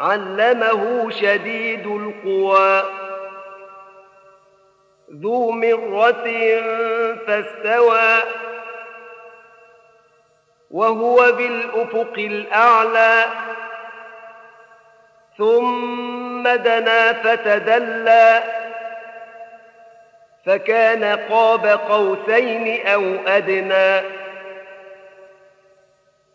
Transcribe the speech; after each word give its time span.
علمه 0.00 1.10
شديد 1.10 1.86
القوى. 1.86 2.82
ذو 5.22 5.50
مرة 5.50 6.24
فاستوى 7.26 8.22
وهو 10.70 11.32
بالأفق 11.32 12.14
الأعلى. 12.18 13.26
ثم 15.38 16.48
دنا 16.48 17.12
فتدلى 17.12 18.42
فكان 20.46 21.04
قاب 21.04 21.66
قوسين 21.66 22.86
أو 22.86 23.02
أدنى. 23.26 24.19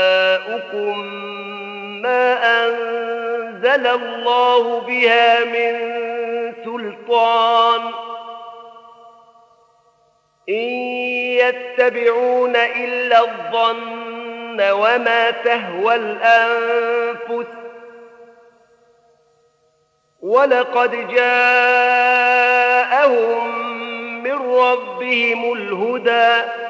وآباؤكم 0.00 0.98
ما 2.02 2.32
أنزل 2.64 3.86
الله 3.86 4.80
بها 4.80 5.44
من 5.44 5.74
سلطان 6.64 7.80
إن 10.48 10.70
يتبعون 11.40 12.56
إلا 12.56 13.20
الظن 13.20 14.70
وما 14.70 15.30
تهوى 15.30 15.94
الأنفس 15.94 17.46
ولقد 20.20 21.08
جاءهم 21.08 22.10
من 24.22 24.32
ربهم 24.32 25.52
الهدى 25.52 26.69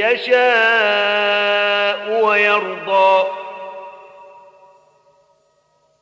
يشاء 0.00 1.94
ويرضى. 2.24 3.24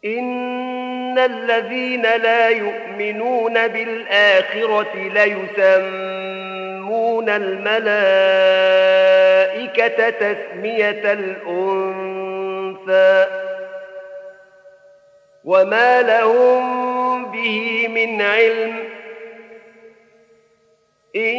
إن 0.05 1.19
الذين 1.19 2.03
لا 2.03 2.49
يؤمنون 2.49 3.69
بالآخرة 3.69 4.95
ليسمون 4.95 7.29
الملائكة 7.29 10.11
تسمية 10.11 11.13
الأنثى. 11.13 13.27
وما 15.45 16.03
لهم 16.03 17.25
به 17.31 17.89
من 17.89 18.23
علم. 18.23 18.89
إن 21.17 21.39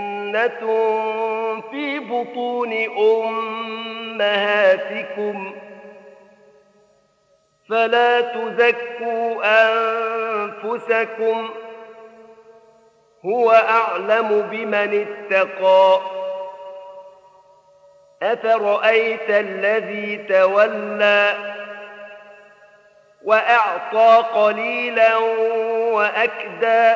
أجنة 0.35 1.61
في 1.71 1.99
بطون 1.99 2.73
أمهاتكم 4.19 5.55
فلا 7.69 8.21
تزكوا 8.21 9.41
أنفسكم 10.43 11.49
هو 13.25 13.51
أعلم 13.51 14.41
بمن 14.51 15.07
اتقى 15.07 15.99
أفرأيت 18.23 19.29
الذي 19.29 20.17
تولى 20.17 21.33
وأعطى 23.23 24.23
قليلا 24.33 25.17
وأكدى 25.91 26.95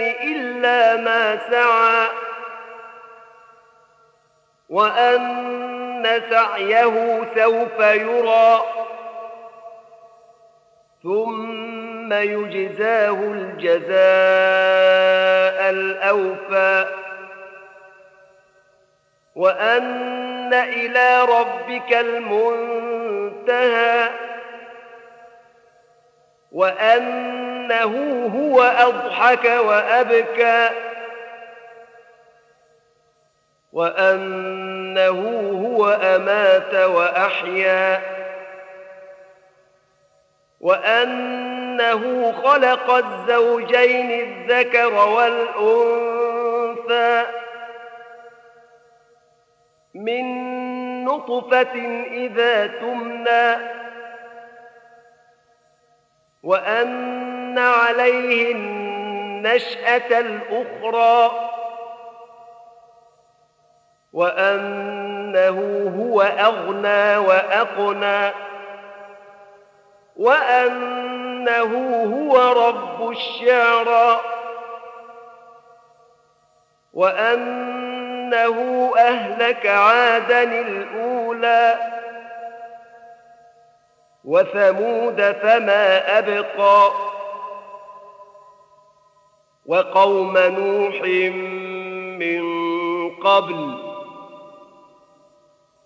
إلا 0.00 0.96
ما 0.96 1.50
سعى 1.50 2.08
وأن 4.68 6.22
سعيه 6.30 7.24
سوف 7.34 7.78
يرى 7.80 8.60
ثم 11.02 12.12
يجزاه 12.12 13.10
الجزاء 13.10 14.00
الأوفى. 15.70 16.86
وأن 19.34 20.54
إلى 20.54 21.20
ربك 21.20 21.92
المنتهى 21.92 22.64
وأنه 27.64 28.26
هو 28.26 28.62
أضحك 28.62 29.44
وأبكى 29.44 30.70
وأنه 33.72 35.20
هو 35.64 35.88
أمات 35.88 36.74
وأحيا 36.74 38.00
وأنه 40.60 42.32
خلق 42.32 42.90
الزوجين 42.90 44.10
الذكر 44.10 44.94
والأنثى 45.08 46.04
من 49.94 50.24
نطفة 51.04 52.04
إذا 52.10 52.66
تمنى 52.66 53.74
وأن 56.42 57.33
عليه 57.58 58.52
النشأة 58.52 60.20
الأخرى 60.20 61.50
وأنه 64.12 65.58
هو 65.98 66.22
أغنى 66.22 67.16
وأقنى 67.16 68.32
وأنه 70.16 71.72
هو 72.04 72.52
رب 72.52 73.10
الشعرى 73.10 74.20
وأن 76.92 77.74
أنه 78.34 78.92
أهلك 78.98 79.66
عادا 79.66 80.42
الأولى 80.42 81.76
وثمود 84.24 85.32
فما 85.42 86.18
أبقى 86.18 86.90
وقوم 89.66 90.38
نوح 90.38 91.02
من 92.18 92.44
قبل 93.10 93.78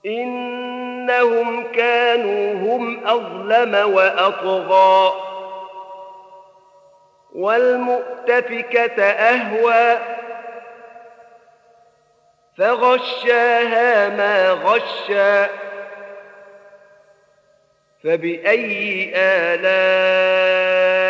إنهم 0.06 1.72
كانوا 1.72 2.54
هم 2.54 3.06
أظلم 3.06 3.94
وأطغى 3.94 5.12
والمؤتفكة 7.32 9.02
أهوى 9.02 9.98
فغشاها 12.58 14.08
ما 14.08 14.50
غشا 14.50 15.48
فبأي 18.04 19.12
آلاء 19.14 20.57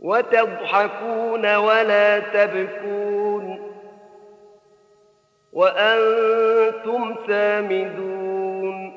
وتضحكون 0.00 1.54
ولا 1.56 2.18
تبكون 2.18 3.72
وأنتم 5.52 7.14
سامدون 7.26 8.92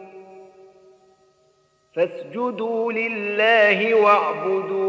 فاسجدوا 1.96 2.92
لله 2.92 3.96
واعبدوا 3.96 4.89